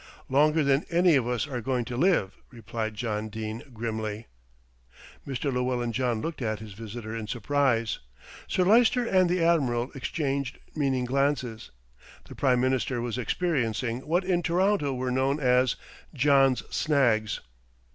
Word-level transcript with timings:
"Longer 0.29 0.63
than 0.63 0.83
any 0.89 1.15
of 1.15 1.27
us 1.27 1.47
are 1.47 1.61
going 1.61 1.85
to 1.85 1.95
live," 1.95 2.35
replied 2.49 2.95
John 2.95 3.29
Dene 3.29 3.61
grimly. 3.71 4.25
Mr. 5.27 5.53
Llewellyn 5.53 5.91
John 5.91 6.21
looked 6.21 6.41
at 6.41 6.57
his 6.57 6.73
visitor 6.73 7.15
in 7.15 7.27
surprise. 7.27 7.99
Sir 8.47 8.63
Lyster 8.63 9.05
and 9.05 9.29
the 9.29 9.43
Admiral 9.43 9.91
exchanged 9.93 10.57
meaning 10.75 11.05
glances. 11.05 11.69
The 12.27 12.33
Prime 12.33 12.59
Minister 12.59 12.99
was 12.99 13.19
experiencing 13.19 13.99
what 14.07 14.23
in 14.25 14.41
Toronto 14.41 14.91
were 14.91 15.11
known 15.11 15.39
as 15.39 15.75
"John's 16.15 16.63
snags." 16.75 17.41